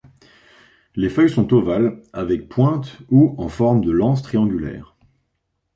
Les 0.95 1.09
feuilles 1.09 1.29
sont 1.29 1.53
ovales 1.53 2.01
avec 2.11 2.49
pointe 2.49 2.97
ou 3.11 3.35
en 3.37 3.47
forme 3.49 3.85
de 3.85 3.91
lances 3.91 4.23
triangulaires. 4.23 4.95